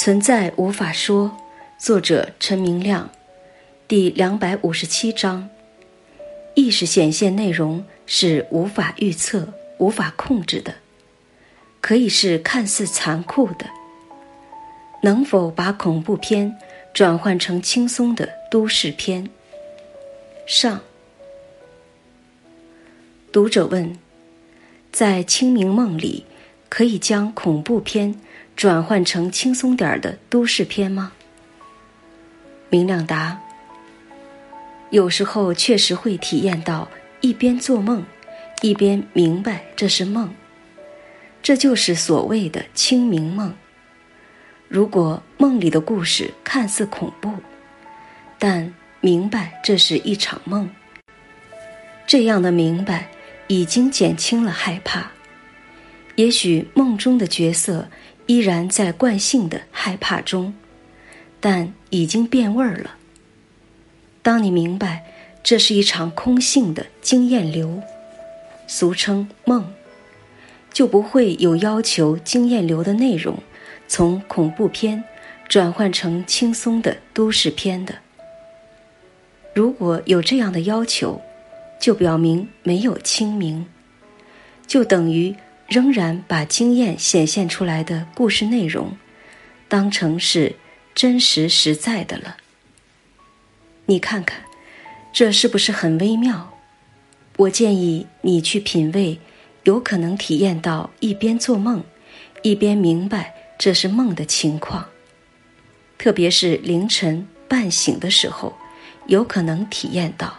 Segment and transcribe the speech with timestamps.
[0.00, 1.36] 存在无法说，
[1.76, 3.10] 作者陈明亮，
[3.88, 5.50] 第两百五十七章。
[6.54, 10.76] 意识显现内容是无法预测、无法控制的，
[11.80, 13.66] 可以是看似残酷的。
[15.02, 16.56] 能否把恐怖片
[16.94, 19.28] 转换成轻松的都市片？
[20.46, 20.80] 上。
[23.32, 23.98] 读者问：
[24.92, 26.24] 在清明梦里，
[26.68, 28.14] 可以将恐怖片
[28.58, 31.12] 转换成轻松点儿的都市片吗？
[32.68, 33.40] 明亮答：
[34.90, 36.88] 有时候确实会体验到
[37.20, 38.04] 一边做梦，
[38.60, 40.34] 一边明白这是梦，
[41.40, 43.54] 这就是所谓的清明梦。
[44.66, 47.32] 如果梦里的故事看似恐怖，
[48.40, 50.68] 但明白这是一场梦，
[52.08, 53.08] 这样的明白
[53.46, 55.12] 已经减轻了害怕。
[56.16, 57.88] 也许梦中的角色
[58.28, 60.54] 依然在惯性的害怕中，
[61.40, 62.94] 但已经变味儿了。
[64.22, 65.04] 当你明白
[65.42, 67.82] 这是一场空性的经验流，
[68.66, 69.72] 俗称梦，
[70.72, 73.38] 就不会有要求经验流的内容。
[73.88, 75.02] 从恐怖片
[75.48, 77.94] 转换成轻松的都市片的，
[79.54, 81.22] 如果有这样的要求，
[81.80, 83.64] 就表明没有清明，
[84.66, 85.34] 就等于
[85.68, 88.96] 仍然把经验显现出来的故事内容
[89.68, 90.56] 当成是
[90.94, 92.38] 真实实在的了。
[93.86, 94.42] 你看看，
[95.12, 96.54] 这是不是很微妙？
[97.36, 99.20] 我建议你去品味，
[99.64, 101.84] 有可能体验到一边做梦，
[102.42, 103.34] 一边明白。
[103.58, 104.88] 这是梦的情况，
[105.98, 108.56] 特别是凌晨半醒的时候，
[109.06, 110.38] 有可能体验到。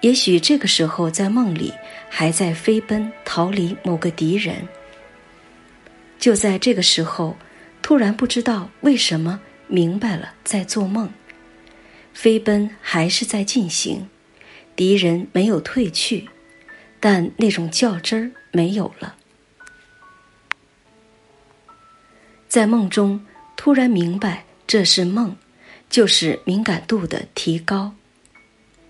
[0.00, 1.72] 也许这个时候在梦里
[2.08, 4.56] 还在飞奔逃离某个敌人，
[6.18, 7.36] 就在这个时候，
[7.82, 11.10] 突然不知道为什么明白了在做梦，
[12.14, 14.08] 飞奔还是在进行，
[14.76, 16.28] 敌人没有退去，
[17.00, 19.16] 但那种较真儿没有了。
[22.48, 23.26] 在梦中
[23.56, 25.36] 突然明白这是梦，
[25.90, 27.92] 就是敏感度的提高。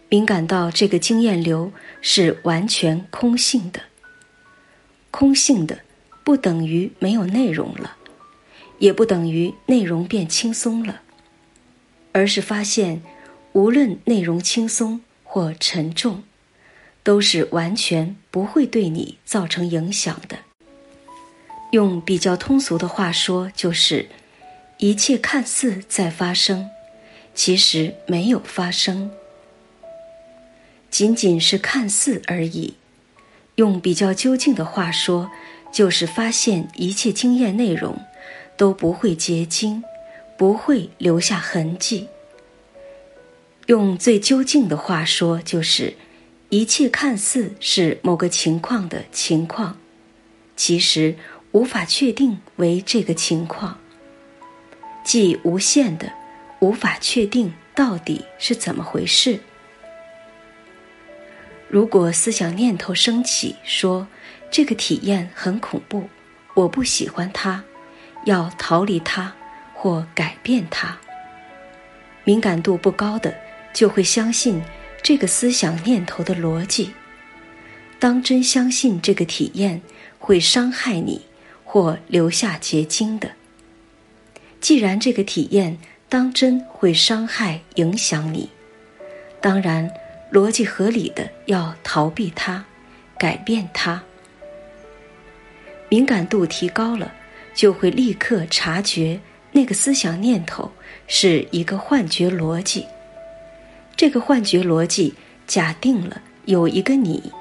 [0.09, 1.71] 敏感到这个经验流
[2.01, 3.81] 是完全空性的，
[5.11, 5.79] 空性的
[6.25, 7.97] 不等于没有内容了，
[8.79, 11.03] 也不等于内容变轻松了，
[12.13, 13.03] 而是发现
[13.53, 16.23] 无论内容轻松或沉重，
[17.03, 20.39] 都是完全不会对你造成影响的。
[21.73, 24.09] 用比较通俗的话说，就是
[24.79, 26.71] 一切看似在发生，
[27.35, 29.11] 其实没有发生，
[30.91, 32.75] 仅仅是看似而已。
[33.57, 35.31] 用比较究竟的话说，
[35.73, 37.99] 就是发现一切经验内容
[38.57, 39.83] 都不会结晶，
[40.37, 42.09] 不会留下痕迹。
[43.67, 45.95] 用最究竟的话说，就是
[46.49, 49.79] 一切看似是某个情况的情况，
[50.57, 51.17] 其实。
[51.53, 53.79] 无法确定为这个情况，
[55.03, 56.13] 即无限的，
[56.61, 59.41] 无法确定到底是怎么回事。
[61.69, 64.07] 如果思想念头升起，说
[64.51, 66.09] 这个体验很恐怖，
[66.55, 67.63] 我不喜欢它，
[68.25, 69.35] 要逃离它
[69.75, 70.99] 或改变它，
[72.25, 73.35] 敏感度不高的
[73.73, 74.63] 就会相信
[75.03, 76.93] 这个思想念头的逻辑，
[77.99, 79.81] 当真相信这个体验
[80.19, 81.23] 会伤害你。
[81.71, 83.33] 或留下结晶的。
[84.59, 85.77] 既然这个体验
[86.09, 88.49] 当真会伤害、影响你，
[89.43, 89.91] 当然
[90.33, 92.65] 逻辑合理的要逃避它、
[93.19, 94.03] 改变它。
[95.89, 97.13] 敏感度提高了，
[97.55, 99.21] 就会立刻察觉
[99.53, 100.71] 那个思想念头
[101.07, 102.87] 是一个幻觉逻辑。
[103.97, 105.15] 这个幻觉逻辑
[105.47, 107.33] 假定了有一个你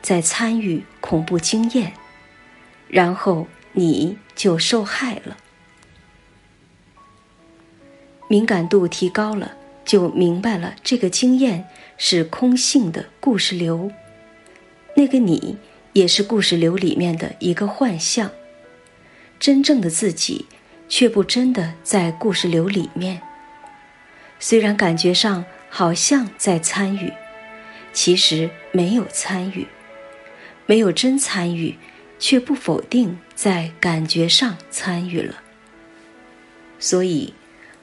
[0.00, 1.92] 在参与恐怖经验，
[2.88, 3.46] 然后。
[3.74, 5.34] 你就受害了。
[8.28, 11.68] 敏感度提高了，就明白了这个经验
[11.98, 13.90] 是空性的故事流，
[14.96, 15.56] 那个你
[15.92, 18.30] 也是故事流里面的一个幻象，
[19.38, 20.46] 真正的自己
[20.88, 23.20] 却不真的在故事流里面。
[24.38, 27.12] 虽然感觉上好像在参与，
[27.92, 29.66] 其实没有参与，
[30.66, 31.76] 没有真参与。
[32.24, 35.42] 却不否定在感觉上参与了，
[36.78, 37.34] 所以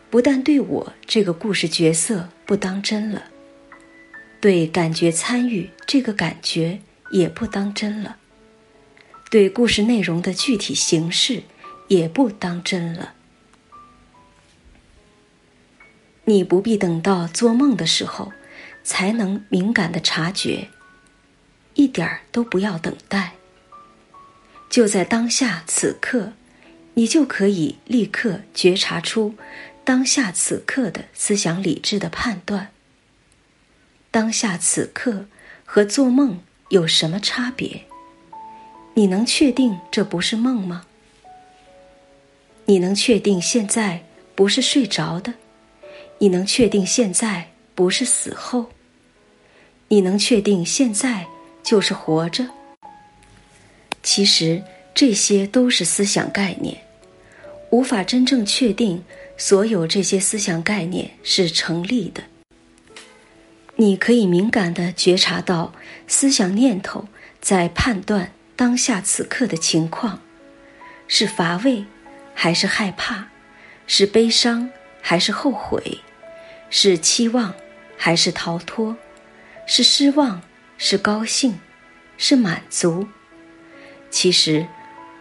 [0.10, 3.26] 不但对我这个故事角色不当真了，
[4.42, 6.80] 对感觉参与这个感觉
[7.12, 8.18] 也不当真了，
[9.30, 11.44] 对故事内容的具体形式
[11.90, 13.14] 也不当真了。
[16.26, 18.32] 你不必等到做梦的时候，
[18.84, 20.70] 才能敏感的察觉。
[21.76, 23.34] 一点儿都不要等待。
[24.70, 26.34] 就在当下此刻，
[26.94, 29.34] 你就可以立刻觉察出
[29.90, 32.70] 当下此刻的思想理智的判断。
[34.12, 35.26] 当下此刻
[35.66, 37.86] 和做梦有什么差别？
[38.94, 40.86] 你能确定这不是梦吗？
[42.66, 44.04] 你能确定现在
[44.36, 45.34] 不是睡着的？
[46.20, 48.68] 你能确定现在不是死后？
[49.88, 51.26] 你能确定现在
[51.64, 52.48] 就是活着？
[54.04, 54.62] 其实
[54.94, 56.80] 这些都是思想概念，
[57.72, 59.04] 无法真正确定
[59.40, 62.24] 所有这些思想概念是成立的。
[63.78, 65.74] 你可以敏感地觉察到
[66.08, 67.08] 思想念头
[67.40, 70.20] 在判断当下此刻的情况，
[71.08, 71.86] 是乏味，
[72.34, 73.30] 还是害怕，
[73.88, 74.70] 是悲伤，
[75.02, 76.00] 还是后悔。
[76.70, 77.56] 是期望，
[77.96, 78.98] 还是逃脱？
[79.66, 80.42] 是失望，
[80.78, 81.58] 是高兴，
[82.18, 83.08] 是满足？
[84.12, 84.68] 其实，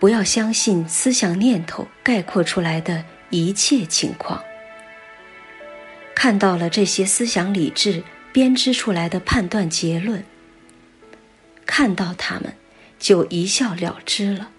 [0.00, 4.42] 不要相信思想念头概括出来的一切情况。
[6.14, 8.02] 看到了这些思想理智
[8.32, 10.24] 编织出来的判断结论，
[11.66, 12.54] 看到他们，
[12.98, 14.50] 就一笑了之了。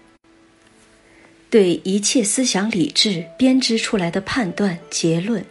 [1.48, 5.44] 对一切思想理智编织出来的判断结论。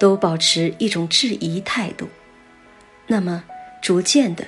[0.00, 2.08] 都保持一种质疑态度，
[3.08, 3.42] 那么
[3.82, 4.46] 逐渐的，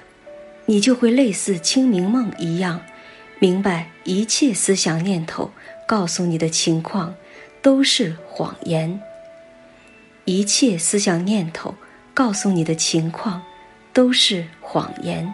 [0.66, 2.80] 你就会类似清明梦一样，
[3.40, 5.50] 明白一切思想念头
[5.88, 7.16] 告诉你的情况
[7.62, 9.00] 都是谎言。
[10.24, 11.74] 一切思想念头
[12.14, 13.42] 告诉你的情况
[13.92, 15.32] 都是谎言，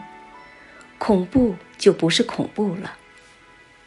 [0.99, 2.94] 恐怖就不是恐怖了，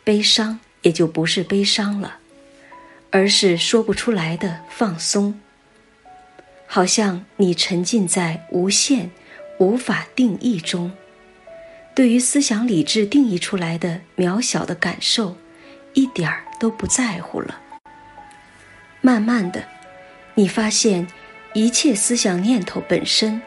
[0.03, 2.18] 悲伤也就不是悲伤了，
[3.09, 5.39] 而是说不出来的放松。
[6.68, 9.09] 好像你沉浸在无限、
[9.57, 10.92] 无法定义中，
[11.95, 15.35] 对于思想理智定义出来的渺小的感受，
[15.94, 17.59] 一点儿都不在乎了。
[19.01, 19.63] 慢慢的，
[20.35, 21.07] 你发现
[21.53, 23.41] 一切思想念头本身，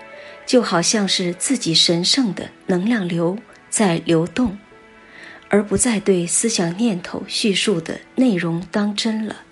[0.46, 3.38] 就好像是自己神圣的能量流
[3.68, 4.58] 在流动，
[5.48, 9.42] 而不再对思想念头叙述的内容当真了。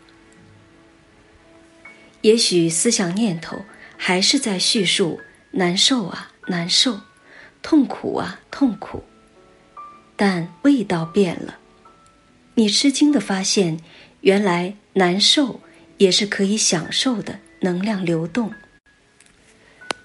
[2.23, 3.65] 也许思想念头
[3.97, 5.21] 还是在叙述
[5.53, 7.01] 难受啊，难受，
[7.63, 9.05] 痛苦啊，痛苦，
[10.17, 11.59] 但味道变了。
[12.55, 13.79] 你吃惊的发现，
[14.21, 15.61] 原来难受
[16.01, 18.51] 也是可以享受的能量流动。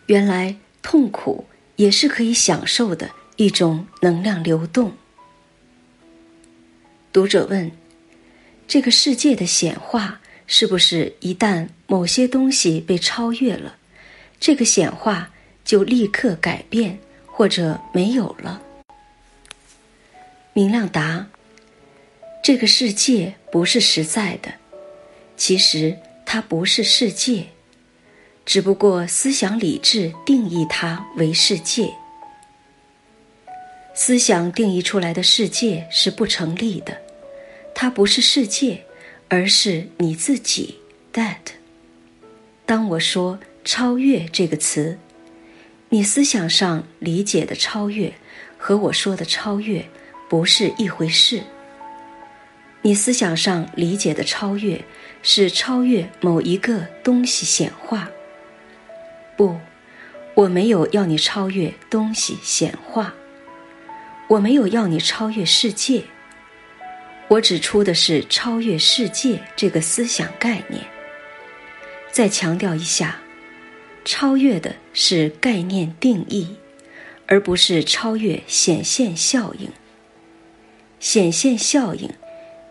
[0.07, 1.45] 原来痛苦
[1.77, 4.91] 也是可以享受的一种能量流动。
[7.13, 7.71] 读者问：
[8.67, 10.19] 这个世界的显化？
[10.47, 13.77] 是不是一旦某些东西被超越了，
[14.39, 15.31] 这个显化
[15.63, 18.61] 就立刻改变或者没有了？
[20.53, 21.25] 明亮答：
[22.43, 24.53] 这个世界不是实在的，
[25.37, 27.45] 其实它不是世界，
[28.45, 31.93] 只不过思想理智定义它为世界。
[33.93, 36.97] 思想定义出来的世界是不成立的，
[37.73, 38.85] 它不是世界。
[39.27, 40.77] 而是你自己
[41.11, 41.35] ，that。
[42.63, 44.99] 当我说“超越”这个词，
[45.89, 48.13] 你思想上理解的超越
[48.55, 49.83] 和我说的超越
[50.29, 51.41] 不是一回事。
[52.83, 54.79] 你思想上理解的超越
[55.27, 58.07] 是超越某一个东西显化。
[59.35, 59.59] 不，
[60.35, 63.11] 我没有要你超越东西显化，
[64.27, 66.03] 我没有要你超越世界。
[67.27, 70.79] 我指出的是超越世界这个思想概念。
[72.11, 73.19] 再强调一下，
[74.05, 76.55] 超越的是概念定义，
[77.25, 79.67] 而不是超越显现效应。
[80.99, 82.07] 显现效应，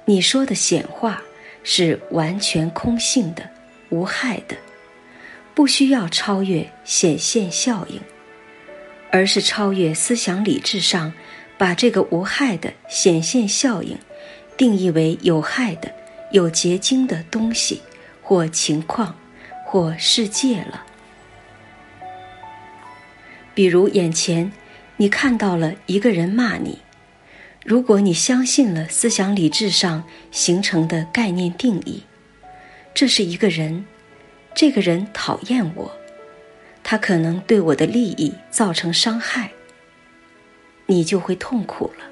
[0.04, 1.20] 你说的显化
[1.64, 3.42] 是完全空性的、
[3.88, 4.54] 无害的，
[5.54, 8.00] 不需要超越显现效应，
[9.10, 11.12] 而是超越思想理智上
[11.58, 13.98] 把这个无害的显现效应。
[14.56, 15.92] 定义为有害的、
[16.30, 17.82] 有结晶的东西，
[18.22, 19.12] 或情况，
[19.64, 20.86] 或世界了。
[23.52, 24.52] 比如眼前，
[24.96, 26.78] 你看到了一个人骂你，
[27.64, 32.02] 如果你相信了思想理智上形成的概念定义，
[32.92, 33.84] 这是一个人，
[34.54, 35.90] 这个人讨厌我，
[36.82, 39.50] 他可能对我的利益造成伤害，
[40.86, 42.04] 你就会痛苦了。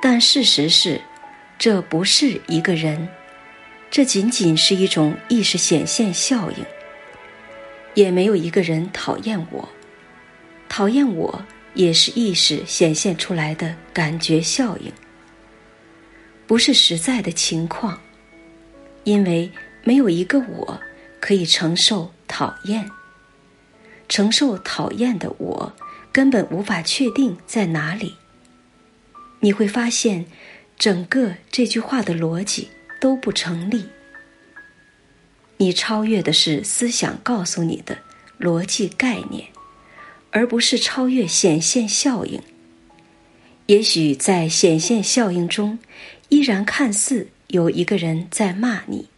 [0.00, 1.00] 但事实是。
[1.58, 3.08] 这不是一个人，
[3.90, 6.58] 这仅仅是一种意识显现效应。
[7.94, 9.66] 也没有一个人讨厌我。
[10.68, 11.42] 讨厌我
[11.76, 14.90] 也是意识显现出来的感觉效应，
[16.46, 18.00] 不是实在的情况，
[19.04, 19.48] 因为
[19.84, 20.80] 没有一个我
[21.20, 22.90] 可以承受讨厌。
[24.08, 25.72] 承受讨厌的我，
[26.12, 28.14] 根本无法确定在哪里。
[29.40, 30.24] 你会发现，
[30.78, 32.68] 整个这句话的逻辑
[33.00, 33.84] 都不成立。
[35.58, 37.98] 你超越的是思想告诉你的
[38.38, 39.46] 逻辑概念，
[40.36, 42.42] 而不是超越显现效应。
[43.68, 45.78] 也许在显现效应中，
[46.28, 49.08] 依然看似有一个人在骂你，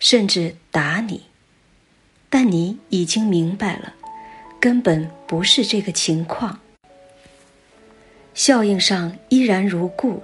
[0.00, 1.24] 甚至打你，
[2.30, 3.92] 但你已经明白了。
[4.58, 6.58] 根本不是这个情况，
[8.32, 10.22] 效应上依然如故，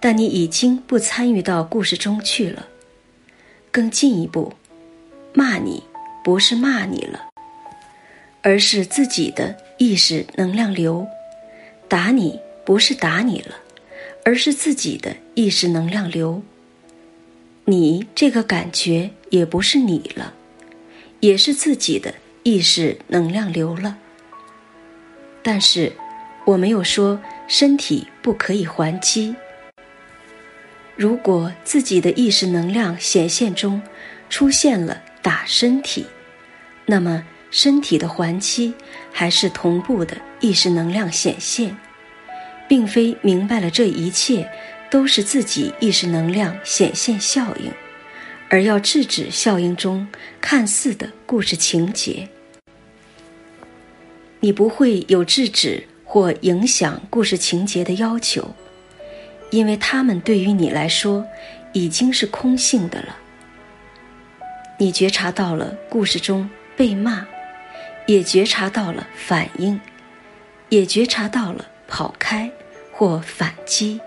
[0.00, 2.66] 但你已经不参与到故事中去了。
[3.70, 4.52] 更进一步，
[5.32, 5.84] 骂你
[6.24, 7.29] 不是骂你了，
[8.42, 11.06] 而是自己的意识能量流；
[11.88, 13.56] 打你不是打你了，
[14.24, 16.42] 而是自己的意识能量流。
[17.64, 20.34] 你这个感觉也不是你了，
[21.20, 22.14] 也是自己的。
[22.42, 23.98] 意识能量流了，
[25.42, 25.92] 但是
[26.46, 29.34] 我没有说身体不可以还击。
[30.96, 33.82] 如果自己的意识能量显现中
[34.30, 36.06] 出现了打身体，
[36.86, 38.72] 那么身体的还期
[39.12, 41.76] 还是同步的意识能量显现，
[42.68, 44.48] 并非明白了这一切
[44.90, 47.70] 都是自己意识能量显现效应。
[48.48, 50.06] 而要制止效应中
[50.40, 52.28] 看似的故事情节，
[54.40, 58.52] 你不会有制止或影响故事情节的要求，
[59.50, 61.24] 因为他们对于你来说
[61.72, 63.16] 已经是空性的了。
[64.78, 67.24] 你觉察到了故事中被骂，
[68.06, 69.80] 也觉察到了反应，
[70.68, 72.50] 也觉察到了跑开
[72.92, 74.00] 或反击。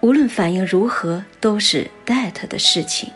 [0.00, 3.10] 无论反应如何，都是 that 的事情。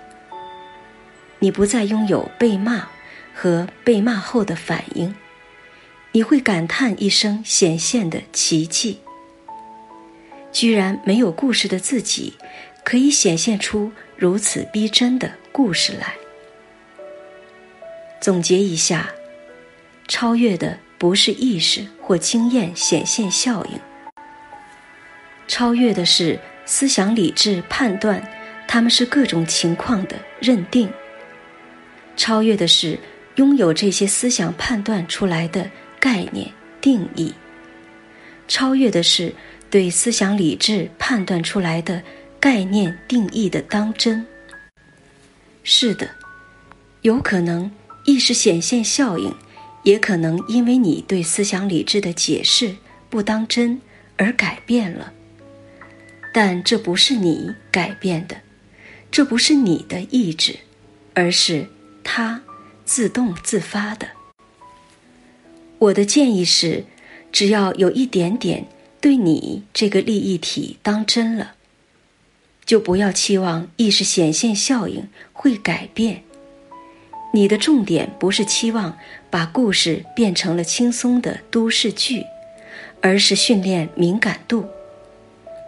[1.39, 2.89] 你不再拥有被骂
[3.35, 5.15] 和被骂后的反应，
[6.13, 9.01] 你会感叹一声显现的奇迹：
[10.53, 12.35] 居然没有故事的自己，
[12.85, 16.15] 可以显现出如此逼真的故事来。
[18.21, 19.11] 总结一下，
[20.07, 23.81] 超越的不是意识或经验显现效应，
[25.49, 28.23] 超越的是思想理智判断，
[28.69, 30.91] 他们是各种情况的认定。
[32.17, 32.99] 超越的是
[33.37, 35.69] 拥有这些思想判断出来的
[35.99, 36.49] 概念
[36.81, 37.35] 定义，
[38.47, 39.35] 超越的是
[39.69, 42.01] 对思想理智判断出来的
[42.39, 44.25] 概念定义的当真。
[45.65, 46.09] 是的，
[47.01, 47.71] 有可能
[48.05, 49.35] 意识显现效应，
[49.85, 52.77] 也可能因为你对思想理智的解释
[53.09, 53.81] 不当真
[54.17, 55.13] 而改变了，
[56.33, 58.39] 但这不是你改变的，
[59.11, 60.57] 这不是你的意志，
[61.15, 61.69] 而是。
[62.07, 62.43] 它
[62.85, 64.09] 自动自发的。
[65.79, 66.85] 我的建议是，
[67.33, 68.67] 只要有一点点
[69.01, 71.55] 对你这个利益体当真了，
[72.67, 76.25] 就不要期望意识显现效应会改变。
[77.33, 78.99] 你的重点不是期望
[79.35, 82.25] 把故事变成了轻松的都市剧，
[83.01, 84.65] 而是训练敏感度，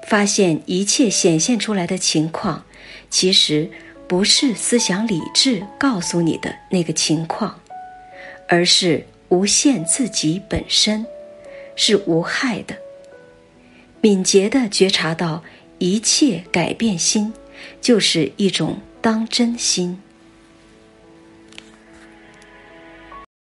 [0.07, 2.65] 发现一切显现出来的情况，
[3.11, 3.69] 其实。
[4.09, 7.59] 不是思想理智告诉你的那个情况，
[8.49, 11.05] 而是无限自己本身，
[11.75, 12.77] 是无害的。
[14.01, 15.43] 敏捷的觉察到
[15.79, 17.33] 一切改变心，
[17.81, 20.01] 就是一种当真心。